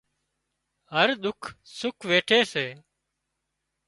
[0.93, 1.41] هر ڏُک
[1.77, 2.65] سُک ويٺي سي